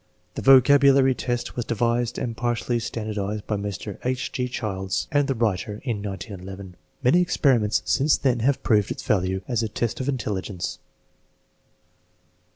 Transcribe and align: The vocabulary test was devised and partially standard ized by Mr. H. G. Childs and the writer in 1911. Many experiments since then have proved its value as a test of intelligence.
The 0.33 0.41
vocabulary 0.41 1.13
test 1.13 1.55
was 1.55 1.63
devised 1.63 2.17
and 2.17 2.35
partially 2.35 2.79
standard 2.79 3.19
ized 3.19 3.45
by 3.45 3.55
Mr. 3.55 3.99
H. 4.03 4.31
G. 4.31 4.47
Childs 4.47 5.07
and 5.11 5.27
the 5.27 5.35
writer 5.35 5.79
in 5.83 6.01
1911. 6.01 6.75
Many 7.03 7.21
experiments 7.21 7.83
since 7.85 8.17
then 8.17 8.39
have 8.39 8.63
proved 8.63 8.89
its 8.89 9.03
value 9.03 9.43
as 9.47 9.61
a 9.61 9.69
test 9.69 9.99
of 9.99 10.09
intelligence. 10.09 10.79